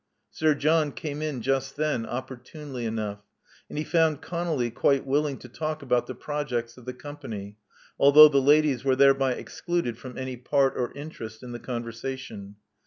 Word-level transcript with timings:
Sir 0.31 0.55
John 0.55 0.93
came 0.93 1.21
in 1.21 1.43
just 1.43 1.75
then, 1.77 2.07
opportunely 2.07 2.85
enough; 2.85 3.19
and 3.69 3.77
he 3.77 3.83
found 3.83 4.19
ConoUy 4.19 4.73
quite 4.73 5.05
willing 5.05 5.37
to 5.37 5.47
talk 5.47 5.83
about 5.83 6.07
the 6.07 6.15
pro 6.15 6.43
jects 6.43 6.75
of 6.75 6.85
the 6.85 6.93
Company, 6.95 7.57
although 7.99 8.27
the 8.27 8.41
ladies 8.41 8.83
were 8.83 8.95
there 8.95 9.13
by 9.13 9.33
excluded 9.33 9.99
from 9.99 10.17
any 10.17 10.37
part 10.37 10.73
or 10.75 10.91
interest 10.97 11.43
in 11.43 11.51
the 11.51 11.59
con 11.59 11.83
versation. 11.83 12.55